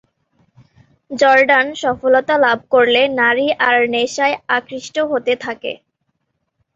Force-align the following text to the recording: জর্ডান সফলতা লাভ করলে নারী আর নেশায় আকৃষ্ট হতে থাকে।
জর্ডান 1.11 1.67
সফলতা 1.83 2.35
লাভ 2.45 2.59
করলে 2.73 3.01
নারী 3.19 3.47
আর 3.67 3.77
নেশায় 3.93 4.35
আকৃষ্ট 4.57 4.95
হতে 5.11 5.33
থাকে। 5.43 5.71